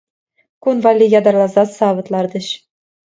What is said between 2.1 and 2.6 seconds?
лартӗҫ.